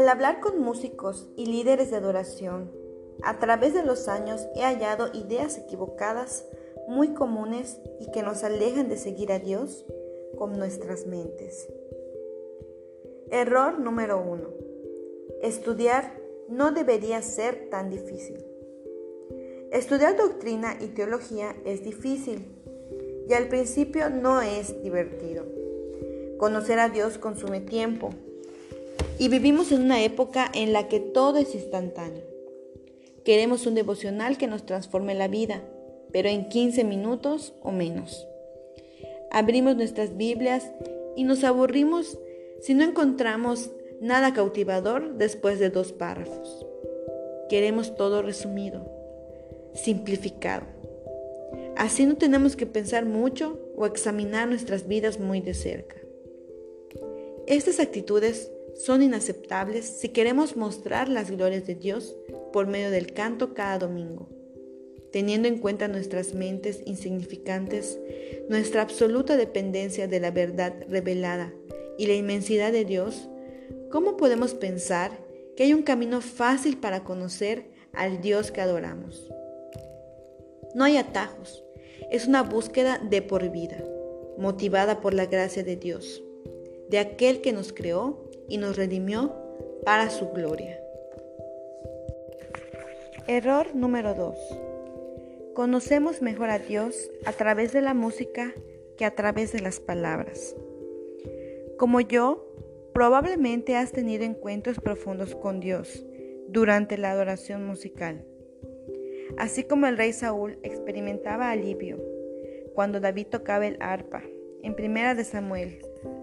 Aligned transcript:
Al 0.00 0.08
hablar 0.08 0.40
con 0.40 0.62
músicos 0.62 1.28
y 1.36 1.44
líderes 1.44 1.90
de 1.90 1.98
adoración, 1.98 2.72
a 3.22 3.38
través 3.38 3.74
de 3.74 3.82
los 3.82 4.08
años 4.08 4.48
he 4.56 4.62
hallado 4.62 5.08
ideas 5.12 5.58
equivocadas 5.58 6.46
muy 6.88 7.12
comunes 7.12 7.78
y 8.00 8.10
que 8.10 8.22
nos 8.22 8.42
alejan 8.42 8.88
de 8.88 8.96
seguir 8.96 9.30
a 9.30 9.40
Dios 9.40 9.84
con 10.38 10.58
nuestras 10.58 11.06
mentes. 11.06 11.68
Error 13.30 13.78
número 13.78 14.18
uno. 14.22 14.48
Estudiar 15.42 16.18
no 16.48 16.72
debería 16.72 17.20
ser 17.20 17.68
tan 17.68 17.90
difícil. 17.90 18.42
Estudiar 19.70 20.16
doctrina 20.16 20.78
y 20.80 20.86
teología 20.86 21.54
es 21.66 21.84
difícil 21.84 22.46
y 23.28 23.34
al 23.34 23.48
principio 23.48 24.08
no 24.08 24.40
es 24.40 24.82
divertido. 24.82 25.44
Conocer 26.38 26.78
a 26.78 26.88
Dios 26.88 27.18
consume 27.18 27.60
tiempo 27.60 28.14
y 29.20 29.28
vivimos 29.28 29.70
en 29.70 29.82
una 29.82 30.02
época 30.02 30.50
en 30.54 30.72
la 30.72 30.88
que 30.88 30.98
todo 30.98 31.36
es 31.36 31.54
instantáneo. 31.54 32.24
Queremos 33.22 33.66
un 33.66 33.74
devocional 33.74 34.38
que 34.38 34.46
nos 34.46 34.64
transforme 34.64 35.14
la 35.14 35.28
vida, 35.28 35.62
pero 36.10 36.30
en 36.30 36.48
15 36.48 36.84
minutos 36.84 37.52
o 37.60 37.70
menos. 37.70 38.26
Abrimos 39.30 39.76
nuestras 39.76 40.16
Biblias 40.16 40.72
y 41.16 41.24
nos 41.24 41.44
aburrimos 41.44 42.18
si 42.62 42.72
no 42.72 42.82
encontramos 42.82 43.70
nada 44.00 44.32
cautivador 44.32 45.18
después 45.18 45.58
de 45.58 45.68
dos 45.68 45.92
párrafos. 45.92 46.66
Queremos 47.50 47.96
todo 47.96 48.22
resumido, 48.22 48.90
simplificado. 49.74 50.64
Así 51.76 52.06
no 52.06 52.16
tenemos 52.16 52.56
que 52.56 52.64
pensar 52.64 53.04
mucho 53.04 53.60
o 53.76 53.84
examinar 53.84 54.48
nuestras 54.48 54.88
vidas 54.88 55.20
muy 55.20 55.42
de 55.42 55.52
cerca. 55.52 55.96
Estas 57.46 57.80
actitudes 57.80 58.50
son 58.84 59.02
inaceptables 59.02 59.84
si 59.84 60.08
queremos 60.08 60.56
mostrar 60.56 61.08
las 61.08 61.30
glorias 61.30 61.66
de 61.66 61.74
Dios 61.74 62.16
por 62.50 62.66
medio 62.66 62.90
del 62.90 63.12
canto 63.12 63.52
cada 63.52 63.78
domingo. 63.78 64.30
Teniendo 65.12 65.48
en 65.48 65.58
cuenta 65.58 65.86
nuestras 65.86 66.34
mentes 66.34 66.80
insignificantes, 66.86 67.98
nuestra 68.48 68.80
absoluta 68.80 69.36
dependencia 69.36 70.08
de 70.08 70.20
la 70.20 70.30
verdad 70.30 70.74
revelada 70.88 71.52
y 71.98 72.06
la 72.06 72.14
inmensidad 72.14 72.72
de 72.72 72.86
Dios, 72.86 73.28
¿cómo 73.90 74.16
podemos 74.16 74.54
pensar 74.54 75.10
que 75.56 75.64
hay 75.64 75.74
un 75.74 75.82
camino 75.82 76.22
fácil 76.22 76.78
para 76.78 77.04
conocer 77.04 77.66
al 77.92 78.22
Dios 78.22 78.50
que 78.50 78.62
adoramos? 78.62 79.28
No 80.74 80.84
hay 80.84 80.96
atajos, 80.96 81.64
es 82.10 82.26
una 82.26 82.42
búsqueda 82.42 82.98
de 82.98 83.20
por 83.20 83.50
vida, 83.50 83.84
motivada 84.38 85.02
por 85.02 85.12
la 85.12 85.26
gracia 85.26 85.64
de 85.64 85.76
Dios, 85.76 86.22
de 86.90 86.98
aquel 86.98 87.40
que 87.40 87.52
nos 87.52 87.72
creó 87.72 88.18
y 88.48 88.58
nos 88.58 88.76
redimió 88.76 89.32
para 89.84 90.10
su 90.10 90.30
gloria. 90.30 90.80
Error 93.28 93.76
número 93.76 94.14
2. 94.14 94.36
Conocemos 95.54 96.20
mejor 96.20 96.50
a 96.50 96.58
Dios 96.58 97.10
a 97.24 97.32
través 97.32 97.72
de 97.72 97.80
la 97.80 97.94
música 97.94 98.52
que 98.98 99.04
a 99.04 99.14
través 99.14 99.52
de 99.52 99.60
las 99.60 99.78
palabras. 99.78 100.56
Como 101.78 102.00
yo, 102.00 102.52
probablemente 102.92 103.76
has 103.76 103.92
tenido 103.92 104.24
encuentros 104.24 104.80
profundos 104.80 105.36
con 105.36 105.60
Dios 105.60 106.04
durante 106.48 106.98
la 106.98 107.12
adoración 107.12 107.64
musical. 107.64 108.24
Así 109.38 109.62
como 109.62 109.86
el 109.86 109.96
rey 109.96 110.12
Saúl 110.12 110.58
experimentaba 110.64 111.50
alivio 111.50 111.98
cuando 112.74 112.98
David 112.98 113.28
tocaba 113.28 113.66
el 113.66 113.76
arpa 113.80 114.24
en 114.62 114.74
1 114.76 115.14
de 115.14 115.24
Samuel 115.24 115.78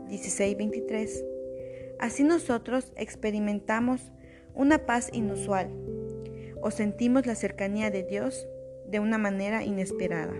16:23, 0.09 1.23
así 1.99 2.23
nosotros 2.23 2.91
experimentamos 2.95 4.11
una 4.53 4.85
paz 4.85 5.09
inusual 5.13 5.69
o 6.61 6.71
sentimos 6.71 7.25
la 7.25 7.35
cercanía 7.35 7.91
de 7.91 8.03
Dios 8.03 8.47
de 8.89 8.99
una 8.99 9.17
manera 9.17 9.63
inesperada. 9.63 10.33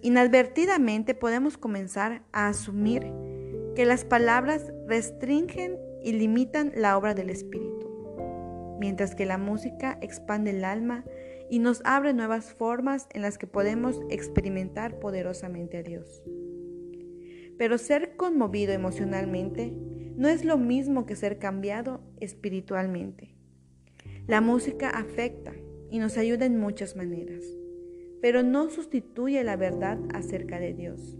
Inadvertidamente 0.00 1.14
podemos 1.14 1.58
comenzar 1.58 2.22
a 2.32 2.48
asumir 2.48 3.06
que 3.74 3.84
las 3.84 4.04
palabras 4.04 4.72
restringen 4.86 5.76
y 6.02 6.12
limitan 6.12 6.72
la 6.74 6.96
obra 6.96 7.14
del 7.14 7.30
Espíritu, 7.30 8.76
mientras 8.78 9.14
que 9.14 9.26
la 9.26 9.38
música 9.38 9.98
expande 10.00 10.50
el 10.50 10.64
alma 10.64 11.04
y 11.50 11.58
nos 11.58 11.80
abre 11.84 12.12
nuevas 12.12 12.52
formas 12.52 13.08
en 13.12 13.22
las 13.22 13.38
que 13.38 13.46
podemos 13.46 14.00
experimentar 14.10 14.98
poderosamente 15.00 15.78
a 15.78 15.82
Dios. 15.82 16.22
Pero 17.58 17.76
ser 17.76 18.16
conmovido 18.16 18.72
emocionalmente 18.72 19.72
no 20.16 20.28
es 20.28 20.44
lo 20.44 20.58
mismo 20.58 21.06
que 21.06 21.16
ser 21.16 21.38
cambiado 21.38 22.00
espiritualmente. 22.20 23.34
La 24.26 24.40
música 24.40 24.90
afecta 24.90 25.52
y 25.90 25.98
nos 25.98 26.18
ayuda 26.18 26.44
en 26.46 26.58
muchas 26.58 26.96
maneras, 26.96 27.44
pero 28.20 28.42
no 28.42 28.68
sustituye 28.68 29.42
la 29.44 29.56
verdad 29.56 29.98
acerca 30.12 30.58
de 30.60 30.74
Dios. 30.74 31.18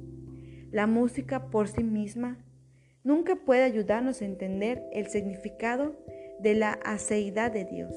La 0.70 0.86
música 0.86 1.50
por 1.50 1.68
sí 1.68 1.82
misma 1.82 2.44
nunca 3.04 3.36
puede 3.36 3.62
ayudarnos 3.62 4.20
a 4.20 4.26
entender 4.26 4.82
el 4.92 5.06
significado 5.06 5.96
de 6.40 6.54
la 6.54 6.72
aceidad 6.72 7.50
de 7.50 7.64
Dios, 7.64 7.94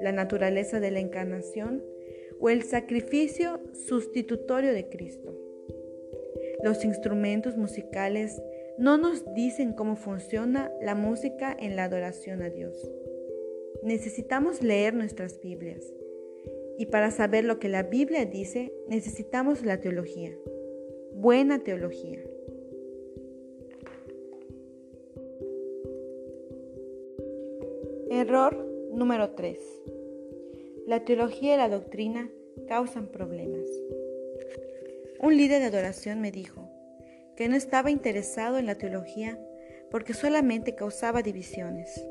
la 0.00 0.12
naturaleza 0.12 0.80
de 0.80 0.90
la 0.90 1.00
encarnación 1.00 1.82
o 2.40 2.48
el 2.48 2.62
sacrificio 2.62 3.60
sustitutorio 3.88 4.72
de 4.72 4.88
Cristo. 4.88 5.45
Los 6.66 6.84
instrumentos 6.84 7.56
musicales 7.56 8.42
no 8.76 8.98
nos 8.98 9.22
dicen 9.34 9.72
cómo 9.72 9.94
funciona 9.94 10.72
la 10.82 10.96
música 10.96 11.56
en 11.56 11.76
la 11.76 11.84
adoración 11.84 12.42
a 12.42 12.50
Dios. 12.50 12.90
Necesitamos 13.84 14.64
leer 14.64 14.92
nuestras 14.92 15.40
Biblias. 15.40 15.84
Y 16.76 16.86
para 16.86 17.12
saber 17.12 17.44
lo 17.44 17.60
que 17.60 17.68
la 17.68 17.84
Biblia 17.84 18.26
dice, 18.26 18.72
necesitamos 18.88 19.64
la 19.64 19.80
teología. 19.80 20.36
Buena 21.12 21.62
teología. 21.62 22.18
Error 28.10 28.56
número 28.92 29.30
3. 29.36 29.56
La 30.88 31.04
teología 31.04 31.54
y 31.54 31.58
la 31.58 31.68
doctrina 31.68 32.28
causan 32.66 33.06
problemas. 33.06 33.70
Un 35.20 35.36
líder 35.36 35.60
de 35.60 35.66
adoración 35.66 36.20
me 36.20 36.30
dijo 36.30 36.70
que 37.36 37.48
no 37.48 37.56
estaba 37.56 37.90
interesado 37.90 38.58
en 38.58 38.66
la 38.66 38.76
teología 38.76 39.38
porque 39.90 40.14
solamente 40.14 40.74
causaba 40.74 41.22
divisiones. 41.22 42.04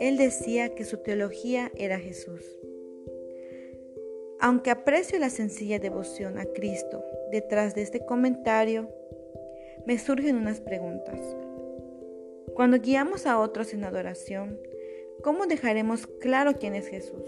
Él 0.00 0.16
decía 0.16 0.74
que 0.74 0.84
su 0.84 0.98
teología 0.98 1.70
era 1.76 1.98
Jesús. 1.98 2.42
Aunque 4.40 4.70
aprecio 4.70 5.18
la 5.18 5.30
sencilla 5.30 5.78
devoción 5.78 6.38
a 6.38 6.44
Cristo 6.44 7.04
detrás 7.30 7.74
de 7.74 7.82
este 7.82 8.04
comentario, 8.04 8.90
me 9.86 9.98
surgen 9.98 10.36
unas 10.36 10.60
preguntas. 10.60 11.20
Cuando 12.54 12.78
guiamos 12.78 13.26
a 13.26 13.38
otros 13.38 13.72
en 13.72 13.84
adoración, 13.84 14.58
¿cómo 15.22 15.46
dejaremos 15.46 16.06
claro 16.06 16.54
quién 16.58 16.74
es 16.74 16.88
Jesús? 16.88 17.26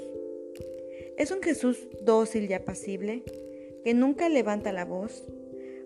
¿Es 1.16 1.30
un 1.30 1.42
Jesús 1.42 1.88
dócil 2.03 2.50
y 2.50 2.54
apacible, 2.54 3.22
que 3.88 3.94
nunca 3.94 4.28
levanta 4.28 4.71
la 4.71 4.84
voz? 4.84 5.26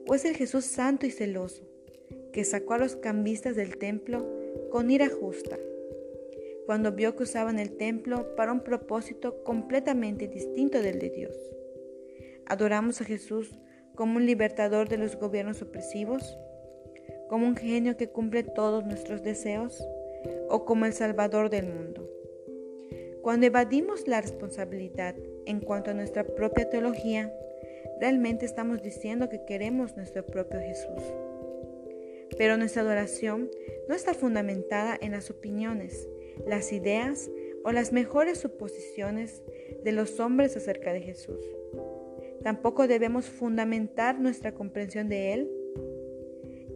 ¿O 0.09 0.17
es 0.17 0.25
el 0.25 0.37
Jesús 0.37 0.65
santo 0.65 1.07
y 1.07 1.13
celoso, 1.13 1.63
que 2.33 2.43
sacó 2.43 2.75
a 2.75 2.79
los 2.79 2.97
cambistas 2.97 3.55
del 3.55 3.79
templo 3.79 4.29
con 4.73 4.91
ira 4.91 5.09
justa? 5.09 5.57
cuando 6.67 6.91
vio 6.91 7.15
que 7.15 7.23
usaban 7.23 7.61
el 7.61 7.77
templo 7.77 8.35
para 8.35 8.51
un 8.51 8.65
propósito 8.65 9.45
completamente 9.45 10.27
distinto 10.27 10.83
del 10.83 10.99
de 10.99 11.11
Dios. 11.11 11.37
Adoramos 12.47 13.01
a 13.01 13.05
Jesús 13.05 13.57
como 13.95 14.17
un 14.17 14.27
libertador 14.27 14.89
de 14.89 14.99
los 14.99 15.15
gobiernos 15.15 15.63
opresivos, 15.63 16.37
como 17.29 17.47
un 17.47 17.55
genio 17.55 17.97
que 17.97 18.09
cumple 18.09 18.43
todos 18.43 18.85
nuestros 18.85 19.23
deseos 19.23 19.81
o 20.49 20.65
como 20.65 20.87
el 20.87 20.93
Salvador 20.93 21.51
del 21.51 21.69
mundo. 21.69 22.11
Cuando 23.23 23.47
evadimos 23.47 24.09
la 24.09 24.21
responsabilidad 24.21 25.15
en 25.47 25.61
cuanto 25.61 25.93
a 25.93 25.95
nuestra 25.95 26.25
propia 26.25 26.69
teología, 26.69 27.33
realmente 28.03 28.45
estamos 28.45 28.83
diciendo 28.83 29.29
que 29.29 29.45
queremos 29.45 29.97
nuestro 29.97 30.27
propio 30.27 30.59
Jesús. 30.59 31.05
Pero 32.37 32.57
nuestra 32.57 32.83
adoración 32.83 33.49
no 33.89 33.95
está 33.95 34.13
fundamentada 34.13 34.99
en 35.01 35.13
las 35.13 35.31
opiniones, 35.31 36.09
las 36.45 36.73
ideas 36.73 37.31
o 37.63 37.71
las 37.71 37.93
mejores 37.93 38.39
suposiciones 38.39 39.41
de 39.85 39.93
los 39.93 40.19
hombres 40.19 40.57
acerca 40.57 40.93
de 40.93 41.03
Jesús. 41.03 41.49
Tampoco 42.43 42.89
debemos 42.89 43.27
fundamentar 43.27 44.19
nuestra 44.19 44.53
comprensión 44.53 45.09
de 45.09 45.35
Él 45.35 45.51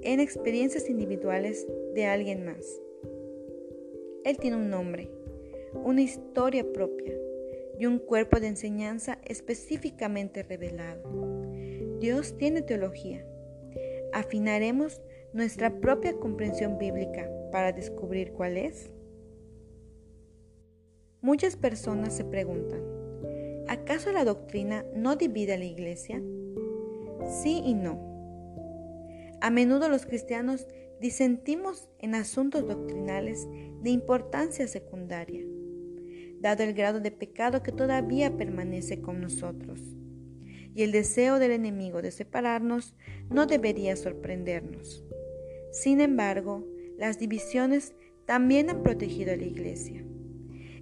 en 0.03 0.21
experiencias 0.21 0.89
individuales 0.89 1.67
de 1.93 2.07
alguien 2.07 2.45
más. 2.45 2.81
Él 4.23 4.39
tiene 4.39 4.59
un 4.59 4.71
nombre, 4.71 5.11
una 5.75 6.03
historia 6.03 6.65
propia 6.73 7.19
y 7.79 7.87
un 7.87 7.99
cuerpo 7.99 8.41
de 8.41 8.49
enseñanza 8.49 9.19
específicamente 9.25 10.43
revelado. 10.43 11.03
Dios 12.01 12.37
tiene 12.39 12.63
teología. 12.63 13.25
Afinaremos 14.13 15.01
nuestra 15.33 15.81
propia 15.81 16.15
comprensión 16.15 16.79
bíblica 16.79 17.31
para 17.53 17.73
descubrir 17.73 18.33
cuál 18.33 18.57
es? 18.57 18.91
Muchas 21.21 21.57
personas 21.57 22.17
se 22.17 22.25
preguntan, 22.25 22.81
¿acaso 23.69 24.13
la 24.13 24.25
doctrina 24.25 24.85
no 24.95 25.17
divide 25.17 25.55
a 25.55 25.59
la 25.59 25.65
iglesia? 25.65 26.23
Sí 27.43 27.63
y 27.65 27.75
no. 27.75 27.99
A 29.41 29.51
menudo 29.51 29.89
los 29.89 30.07
cristianos 30.07 30.67
disentimos 31.01 31.89
en 31.99 32.15
asuntos 32.15 32.67
doctrinales 32.67 33.47
de 33.83 33.91
importancia 33.91 34.67
secundaria, 34.69 35.45
dado 36.41 36.63
el 36.63 36.75
grado 36.75 37.01
de 37.01 37.11
pecado 37.11 37.63
que 37.63 37.73
todavía 37.73 38.37
permanece 38.37 39.01
con 39.01 39.21
nosotros. 39.21 39.81
Y 40.75 40.83
el 40.83 40.93
deseo 40.93 41.39
del 41.39 41.53
enemigo 41.53 42.03
de 42.03 42.11
separarnos 42.11 42.95
no 43.31 43.47
debería 43.47 43.97
sorprendernos. 43.97 45.05
Sin 45.73 46.01
embargo, 46.01 46.67
las 46.99 47.19
divisiones 47.19 47.95
también 48.27 48.71
han 48.71 48.83
protegido 48.83 49.33
a 49.33 49.37
la 49.37 49.45
iglesia. 49.45 50.05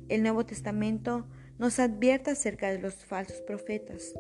El 0.09 0.23
Nuevo 0.23 0.45
Testamento 0.45 1.27
nos 1.59 1.79
advierte 1.79 2.31
acerca 2.31 2.71
de 2.71 2.79
los 2.79 2.95
falsos 3.05 3.41
profetas 3.43 4.15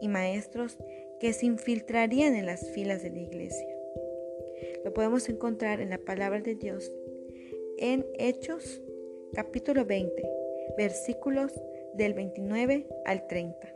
y 0.00 0.08
maestros 0.08 0.78
que 1.20 1.32
se 1.32 1.46
infiltrarían 1.46 2.34
en 2.34 2.46
las 2.46 2.70
filas 2.70 3.02
de 3.02 3.10
la 3.10 3.20
iglesia. 3.20 3.66
Lo 4.84 4.92
podemos 4.92 5.28
encontrar 5.28 5.80
en 5.80 5.90
la 5.90 5.98
palabra 5.98 6.40
de 6.40 6.54
Dios 6.54 6.92
en 7.78 8.06
Hechos 8.18 8.80
capítulo 9.34 9.84
20, 9.84 10.35
versículos 10.76 11.52
del 11.94 12.14
29 12.14 12.86
al 13.04 13.26
30 13.26 13.74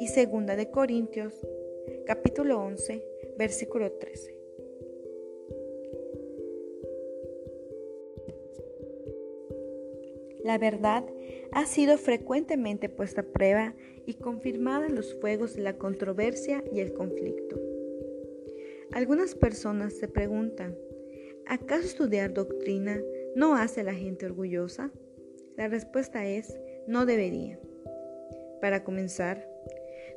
y 0.00 0.08
segunda 0.08 0.56
de 0.56 0.70
Corintios 0.70 1.34
capítulo 2.06 2.60
11, 2.60 3.02
versículo 3.38 3.92
13. 3.92 4.36
La 10.44 10.58
verdad 10.58 11.04
ha 11.50 11.66
sido 11.66 11.98
frecuentemente 11.98 12.88
puesta 12.88 13.22
a 13.22 13.24
prueba 13.24 13.74
y 14.06 14.14
confirmada 14.14 14.86
en 14.86 14.94
los 14.94 15.14
fuegos 15.14 15.56
de 15.56 15.62
la 15.62 15.76
controversia 15.76 16.62
y 16.72 16.78
el 16.78 16.92
conflicto. 16.92 17.60
Algunas 18.92 19.34
personas 19.34 19.94
se 19.94 20.06
preguntan, 20.06 20.78
¿acaso 21.46 21.86
estudiar 21.86 22.32
doctrina 22.32 23.02
no 23.34 23.56
hace 23.56 23.80
a 23.80 23.84
la 23.84 23.94
gente 23.94 24.26
orgullosa? 24.26 24.92
La 25.56 25.68
respuesta 25.68 26.26
es, 26.26 26.60
no 26.86 27.06
debería. 27.06 27.58
Para 28.60 28.84
comenzar, 28.84 29.48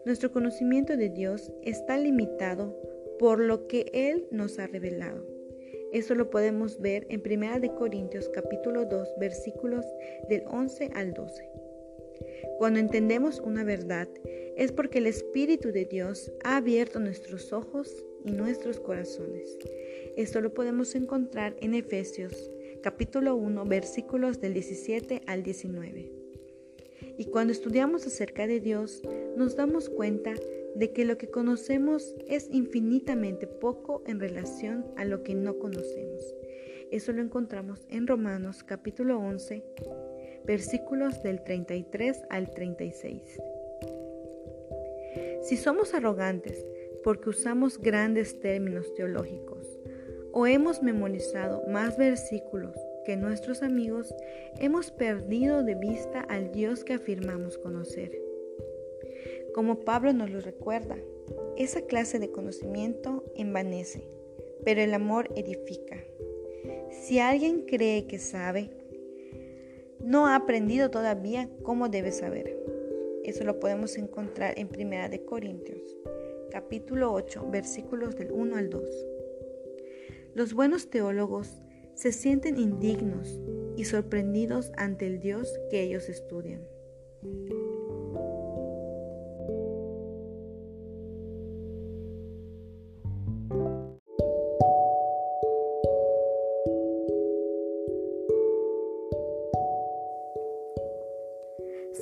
nuestro 0.05 0.33
conocimiento 0.33 0.97
de 0.97 1.09
Dios 1.09 1.53
está 1.63 1.97
limitado 1.97 2.75
por 3.19 3.39
lo 3.39 3.67
que 3.67 3.89
Él 3.93 4.27
nos 4.31 4.59
ha 4.59 4.67
revelado. 4.67 5.25
Eso 5.93 6.13
lo 6.13 6.29
podemos 6.29 6.81
ver 6.81 7.07
en 7.09 7.21
1 7.25 7.75
Corintios 7.75 8.29
capítulo 8.29 8.85
2 8.85 9.15
versículos 9.17 9.85
del 10.27 10.43
11 10.47 10.91
al 10.93 11.13
12. 11.13 11.49
Cuando 12.57 12.79
entendemos 12.79 13.39
una 13.39 13.63
verdad 13.63 14.09
es 14.57 14.73
porque 14.73 14.97
el 14.97 15.07
Espíritu 15.07 15.71
de 15.71 15.85
Dios 15.85 16.33
ha 16.43 16.57
abierto 16.57 16.99
nuestros 16.99 17.53
ojos 17.53 18.05
y 18.25 18.31
nuestros 18.31 18.79
corazones. 18.81 19.57
Esto 20.17 20.41
lo 20.41 20.53
podemos 20.53 20.95
encontrar 20.95 21.55
en 21.61 21.73
Efesios 21.73 22.51
capítulo 22.81 23.35
1 23.35 23.65
versículos 23.65 24.39
del 24.39 24.53
17 24.53 25.23
al 25.27 25.43
19. 25.43 26.11
Y 27.17 27.25
cuando 27.25 27.51
estudiamos 27.51 28.07
acerca 28.07 28.47
de 28.47 28.59
Dios, 28.59 29.01
nos 29.35 29.55
damos 29.55 29.89
cuenta 29.89 30.33
de 30.75 30.93
que 30.93 31.03
lo 31.03 31.17
que 31.17 31.29
conocemos 31.29 32.15
es 32.27 32.47
infinitamente 32.51 33.47
poco 33.47 34.03
en 34.05 34.19
relación 34.19 34.85
a 34.95 35.03
lo 35.03 35.23
que 35.23 35.35
no 35.35 35.59
conocemos. 35.59 36.21
Eso 36.91 37.11
lo 37.11 37.21
encontramos 37.21 37.85
en 37.89 38.07
Romanos 38.07 38.63
capítulo 38.63 39.19
11, 39.19 39.63
versículos 40.45 41.21
del 41.21 41.43
33 41.43 42.23
al 42.29 42.53
36. 42.53 43.21
Si 45.41 45.57
somos 45.57 45.93
arrogantes 45.93 46.65
porque 47.03 47.29
usamos 47.29 47.79
grandes 47.79 48.39
términos 48.39 48.93
teológicos 48.93 49.78
o 50.31 50.47
hemos 50.47 50.81
memorizado 50.81 51.63
más 51.67 51.97
versículos 51.97 52.75
que 53.05 53.15
nuestros 53.17 53.63
amigos, 53.63 54.13
hemos 54.59 54.91
perdido 54.91 55.63
de 55.63 55.75
vista 55.75 56.21
al 56.21 56.51
Dios 56.51 56.83
que 56.83 56.93
afirmamos 56.93 57.57
conocer. 57.57 58.11
Como 59.53 59.79
Pablo 59.79 60.13
nos 60.13 60.29
lo 60.29 60.41
recuerda, 60.41 60.97
esa 61.57 61.81
clase 61.81 62.19
de 62.19 62.31
conocimiento 62.31 63.23
envanece, 63.35 64.07
pero 64.63 64.81
el 64.81 64.93
amor 64.93 65.29
edifica. 65.35 65.97
Si 66.91 67.19
alguien 67.19 67.65
cree 67.65 68.07
que 68.07 68.19
sabe, 68.19 68.69
no 69.99 70.27
ha 70.27 70.35
aprendido 70.35 70.91
todavía 70.91 71.49
cómo 71.63 71.89
debe 71.89 72.11
saber. 72.11 72.57
Eso 73.23 73.43
lo 73.43 73.59
podemos 73.59 73.97
encontrar 73.97 74.57
en 74.57 74.69
Primera 74.69 75.09
de 75.09 75.23
Corintios, 75.25 75.97
capítulo 76.51 77.11
8, 77.13 77.47
versículos 77.51 78.15
del 78.15 78.31
1 78.31 78.55
al 78.55 78.69
2. 78.69 79.08
Los 80.35 80.53
buenos 80.53 80.89
teólogos 80.89 81.61
se 81.95 82.11
sienten 82.11 82.57
indignos 82.57 83.41
y 83.75 83.85
sorprendidos 83.85 84.71
ante 84.77 85.07
el 85.07 85.19
Dios 85.19 85.47
que 85.69 85.81
ellos 85.81 86.09
estudian. 86.09 86.61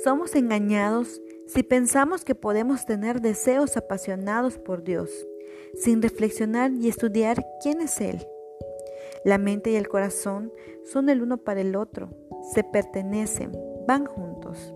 Somos 0.04 0.34
engañados 0.36 1.20
si 1.46 1.62
pensamos 1.62 2.24
que 2.24 2.34
podemos 2.34 2.86
tener 2.86 3.20
deseos 3.20 3.76
apasionados 3.76 4.58
por 4.58 4.82
Dios, 4.82 5.27
sin 5.80 6.02
reflexionar 6.02 6.72
y 6.72 6.88
estudiar 6.88 7.44
quién 7.62 7.80
es 7.80 8.00
Él. 8.00 8.26
La 9.24 9.38
mente 9.38 9.70
y 9.70 9.76
el 9.76 9.88
corazón 9.88 10.52
son 10.84 11.08
el 11.08 11.22
uno 11.22 11.38
para 11.38 11.60
el 11.60 11.76
otro, 11.76 12.10
se 12.54 12.64
pertenecen, 12.64 13.52
van 13.86 14.06
juntos. 14.06 14.74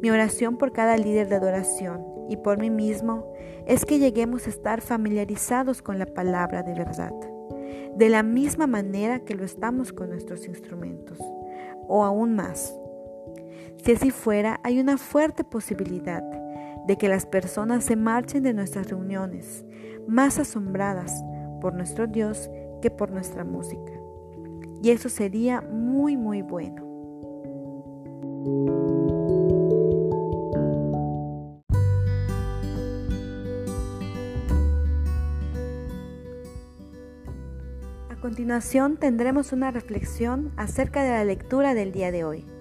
Mi 0.00 0.10
oración 0.10 0.56
por 0.56 0.72
cada 0.72 0.96
líder 0.96 1.28
de 1.28 1.36
adoración 1.36 2.04
y 2.28 2.36
por 2.36 2.58
mí 2.58 2.70
mismo 2.70 3.32
es 3.66 3.84
que 3.84 3.98
lleguemos 3.98 4.46
a 4.46 4.50
estar 4.50 4.80
familiarizados 4.80 5.82
con 5.82 5.98
la 5.98 6.06
palabra 6.06 6.62
de 6.62 6.74
verdad, 6.74 7.12
de 7.96 8.08
la 8.08 8.22
misma 8.22 8.66
manera 8.66 9.24
que 9.24 9.34
lo 9.34 9.44
estamos 9.44 9.92
con 9.92 10.10
nuestros 10.10 10.46
instrumentos, 10.46 11.18
o 11.86 12.04
aún 12.04 12.34
más 12.34 12.74
si 13.84 13.92
así 13.92 14.10
fuera, 14.10 14.60
hay 14.64 14.80
una 14.80 14.98
fuerte 14.98 15.44
posibilidad 15.44 16.22
de 16.88 16.96
que 16.96 17.08
las 17.08 17.26
personas 17.26 17.84
se 17.84 17.96
marchen 17.96 18.42
de 18.42 18.54
nuestras 18.54 18.88
reuniones 18.88 19.62
más 20.08 20.38
asombradas 20.38 21.22
por 21.60 21.74
nuestro 21.74 22.06
Dios 22.06 22.50
que 22.80 22.90
por 22.90 23.10
nuestra 23.10 23.44
música. 23.44 23.92
Y 24.82 24.90
eso 24.90 25.10
sería 25.10 25.60
muy, 25.60 26.16
muy 26.16 26.40
bueno. 26.40 26.88
A 38.08 38.16
continuación 38.18 38.96
tendremos 38.96 39.52
una 39.52 39.70
reflexión 39.70 40.52
acerca 40.56 41.02
de 41.02 41.10
la 41.10 41.24
lectura 41.24 41.74
del 41.74 41.92
día 41.92 42.10
de 42.10 42.24
hoy. 42.24 42.57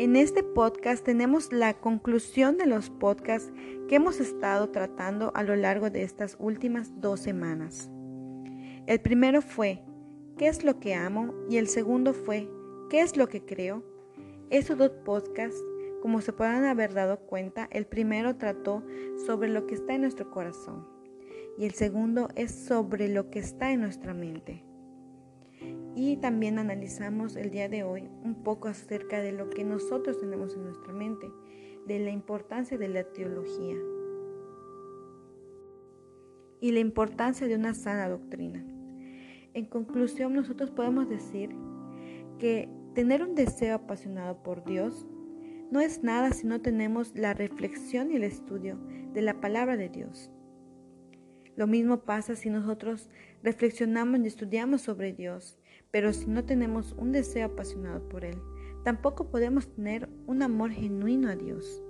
En 0.00 0.16
este 0.16 0.42
podcast 0.42 1.04
tenemos 1.04 1.52
la 1.52 1.74
conclusión 1.74 2.56
de 2.56 2.64
los 2.64 2.88
podcasts 2.88 3.52
que 3.86 3.96
hemos 3.96 4.18
estado 4.18 4.70
tratando 4.70 5.30
a 5.34 5.42
lo 5.42 5.54
largo 5.56 5.90
de 5.90 6.04
estas 6.04 6.38
últimas 6.40 6.98
dos 7.02 7.20
semanas. 7.20 7.90
El 8.86 9.00
primero 9.00 9.42
fue, 9.42 9.82
¿qué 10.38 10.48
es 10.48 10.64
lo 10.64 10.80
que 10.80 10.94
amo? 10.94 11.34
Y 11.50 11.58
el 11.58 11.68
segundo 11.68 12.14
fue, 12.14 12.48
¿qué 12.88 13.02
es 13.02 13.18
lo 13.18 13.28
que 13.28 13.44
creo? 13.44 13.84
Esos 14.48 14.78
dos 14.78 14.90
podcasts, 15.04 15.62
como 16.00 16.22
se 16.22 16.32
puedan 16.32 16.64
haber 16.64 16.94
dado 16.94 17.18
cuenta, 17.26 17.68
el 17.70 17.84
primero 17.84 18.36
trató 18.36 18.82
sobre 19.26 19.50
lo 19.50 19.66
que 19.66 19.74
está 19.74 19.96
en 19.96 20.00
nuestro 20.00 20.30
corazón 20.30 20.88
y 21.58 21.66
el 21.66 21.74
segundo 21.74 22.30
es 22.36 22.52
sobre 22.52 23.06
lo 23.08 23.28
que 23.28 23.40
está 23.40 23.70
en 23.70 23.82
nuestra 23.82 24.14
mente. 24.14 24.64
Y 25.94 26.16
también 26.18 26.58
analizamos 26.58 27.36
el 27.36 27.50
día 27.50 27.68
de 27.68 27.82
hoy 27.82 28.08
un 28.22 28.42
poco 28.42 28.68
acerca 28.68 29.20
de 29.20 29.32
lo 29.32 29.50
que 29.50 29.64
nosotros 29.64 30.18
tenemos 30.18 30.54
en 30.54 30.64
nuestra 30.64 30.92
mente, 30.92 31.30
de 31.86 31.98
la 31.98 32.10
importancia 32.10 32.78
de 32.78 32.88
la 32.88 33.04
teología 33.04 33.76
y 36.60 36.72
la 36.72 36.80
importancia 36.80 37.46
de 37.46 37.54
una 37.54 37.74
sana 37.74 38.08
doctrina. 38.08 38.64
En 39.54 39.64
conclusión, 39.66 40.34
nosotros 40.34 40.70
podemos 40.70 41.08
decir 41.08 41.50
que 42.38 42.68
tener 42.94 43.22
un 43.22 43.34
deseo 43.34 43.76
apasionado 43.76 44.42
por 44.42 44.64
Dios 44.64 45.06
no 45.70 45.80
es 45.80 46.02
nada 46.02 46.32
si 46.32 46.46
no 46.46 46.60
tenemos 46.60 47.14
la 47.14 47.34
reflexión 47.34 48.10
y 48.10 48.16
el 48.16 48.24
estudio 48.24 48.78
de 49.12 49.22
la 49.22 49.40
palabra 49.40 49.76
de 49.76 49.88
Dios. 49.88 50.30
Lo 51.56 51.66
mismo 51.66 52.00
pasa 52.00 52.36
si 52.36 52.50
nosotros 52.50 53.10
reflexionamos 53.42 54.20
y 54.20 54.26
estudiamos 54.26 54.82
sobre 54.82 55.12
Dios, 55.12 55.58
pero 55.90 56.12
si 56.12 56.26
no 56.26 56.44
tenemos 56.44 56.92
un 56.92 57.12
deseo 57.12 57.46
apasionado 57.46 58.08
por 58.08 58.24
Él, 58.24 58.40
tampoco 58.84 59.30
podemos 59.30 59.68
tener 59.74 60.08
un 60.26 60.42
amor 60.42 60.70
genuino 60.70 61.28
a 61.28 61.36
Dios. 61.36 61.82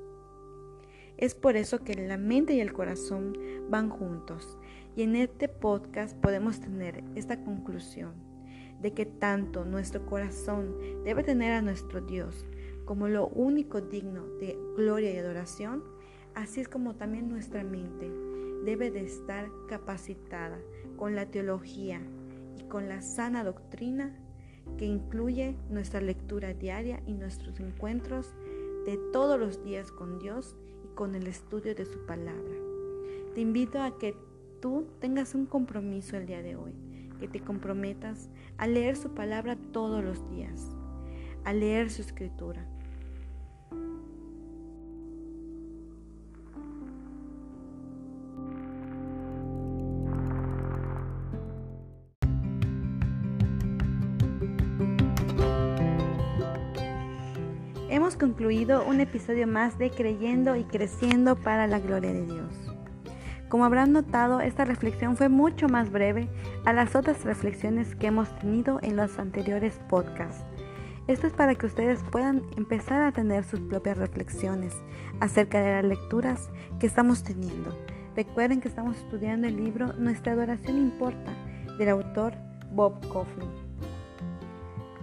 Es 1.16 1.34
por 1.34 1.56
eso 1.56 1.84
que 1.84 1.94
la 1.94 2.16
mente 2.16 2.54
y 2.54 2.60
el 2.60 2.72
corazón 2.72 3.36
van 3.68 3.90
juntos 3.90 4.58
y 4.96 5.02
en 5.02 5.16
este 5.16 5.48
podcast 5.48 6.16
podemos 6.16 6.60
tener 6.60 7.04
esta 7.14 7.42
conclusión 7.44 8.14
de 8.80 8.94
que 8.94 9.04
tanto 9.04 9.64
nuestro 9.64 10.06
corazón 10.06 10.74
debe 11.04 11.22
tener 11.22 11.52
a 11.52 11.62
nuestro 11.62 12.00
Dios 12.00 12.46
como 12.86 13.08
lo 13.08 13.28
único 13.28 13.80
digno 13.80 14.24
de 14.40 14.56
gloria 14.76 15.12
y 15.12 15.18
adoración, 15.18 15.84
así 16.34 16.60
es 16.60 16.68
como 16.68 16.96
también 16.96 17.28
nuestra 17.28 17.62
mente 17.62 18.10
debe 18.64 18.90
de 18.90 19.04
estar 19.04 19.48
capacitada 19.68 20.58
con 20.96 21.14
la 21.14 21.26
teología 21.26 22.00
y 22.58 22.64
con 22.64 22.88
la 22.88 23.00
sana 23.00 23.44
doctrina 23.44 24.14
que 24.78 24.84
incluye 24.84 25.56
nuestra 25.68 26.00
lectura 26.00 26.54
diaria 26.54 27.02
y 27.06 27.14
nuestros 27.14 27.60
encuentros 27.60 28.34
de 28.86 28.98
todos 29.12 29.38
los 29.38 29.62
días 29.64 29.90
con 29.90 30.18
Dios 30.18 30.56
y 30.84 30.94
con 30.94 31.14
el 31.14 31.26
estudio 31.26 31.74
de 31.74 31.84
su 31.84 31.98
palabra. 32.06 32.54
Te 33.34 33.40
invito 33.40 33.80
a 33.80 33.98
que 33.98 34.14
tú 34.60 34.86
tengas 35.00 35.34
un 35.34 35.46
compromiso 35.46 36.16
el 36.16 36.26
día 36.26 36.42
de 36.42 36.56
hoy, 36.56 36.72
que 37.18 37.28
te 37.28 37.40
comprometas 37.40 38.30
a 38.56 38.66
leer 38.66 38.96
su 38.96 39.10
palabra 39.10 39.56
todos 39.72 40.02
los 40.02 40.28
días, 40.30 40.70
a 41.44 41.52
leer 41.52 41.90
su 41.90 42.02
escritura. 42.02 42.66
Concluido 58.20 58.84
un 58.84 59.00
episodio 59.00 59.46
más 59.46 59.78
de 59.78 59.90
Creyendo 59.90 60.54
y 60.54 60.64
Creciendo 60.64 61.36
para 61.36 61.66
la 61.66 61.80
Gloria 61.80 62.12
de 62.12 62.26
Dios. 62.26 62.52
Como 63.48 63.64
habrán 63.64 63.94
notado, 63.94 64.42
esta 64.42 64.66
reflexión 64.66 65.16
fue 65.16 65.30
mucho 65.30 65.68
más 65.70 65.90
breve 65.90 66.28
a 66.66 66.74
las 66.74 66.94
otras 66.94 67.24
reflexiones 67.24 67.96
que 67.96 68.08
hemos 68.08 68.28
tenido 68.38 68.78
en 68.82 68.96
los 68.96 69.18
anteriores 69.18 69.80
podcasts. 69.88 70.44
Esto 71.08 71.28
es 71.28 71.32
para 71.32 71.54
que 71.54 71.64
ustedes 71.64 72.00
puedan 72.12 72.42
empezar 72.58 73.00
a 73.00 73.10
tener 73.12 73.42
sus 73.42 73.60
propias 73.60 73.96
reflexiones 73.96 74.74
acerca 75.20 75.62
de 75.62 75.72
las 75.72 75.84
lecturas 75.84 76.50
que 76.78 76.86
estamos 76.86 77.24
teniendo. 77.24 77.74
Recuerden 78.14 78.60
que 78.60 78.68
estamos 78.68 78.98
estudiando 78.98 79.48
el 79.48 79.56
libro 79.56 79.94
Nuestra 79.94 80.34
adoración 80.34 80.76
importa 80.76 81.32
del 81.78 81.88
autor 81.88 82.34
Bob 82.70 83.00
Coughlin. 83.08 83.59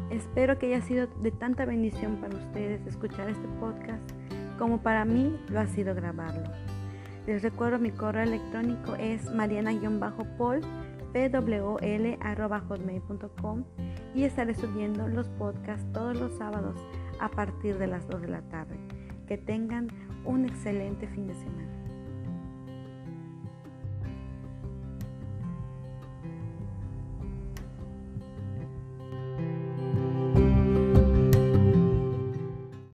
Espero 0.10 0.58
que 0.58 0.68
haya 0.68 0.82
sido 0.82 1.08
de 1.22 1.32
tanta 1.32 1.66
bendición 1.66 2.18
para 2.18 2.38
ustedes 2.38 2.86
escuchar 2.88 3.30
este 3.30 3.48
podcast 3.60 4.10
como 4.58 4.82
para 4.82 5.06
mí 5.06 5.38
lo 5.50 5.60
ha 5.60 5.68
sido 5.68 5.94
grabarlo. 5.94 6.50
Les 7.26 7.44
recuerdo 7.44 7.80
mi 7.80 7.92
correo 7.92 8.24
electrónico 8.24 8.96
es 8.96 9.30
pwl.hotmail.com 11.14 13.64
y 14.16 14.24
estaré 14.24 14.56
subiendo 14.56 15.08
los 15.08 15.28
podcasts 15.30 15.86
todos 15.92 16.18
los 16.18 16.38
sábados 16.38 16.80
a 17.20 17.30
partir 17.30 17.78
de 17.78 17.88
las 17.88 18.08
2 18.08 18.22
de 18.22 18.28
la 18.30 18.42
tarde. 18.44 18.78
Que 19.28 19.38
tengan 19.38 19.90
un 20.24 20.46
excelente 20.46 21.08
fin 21.08 21.28
de 21.28 21.36
semana. 21.36 21.77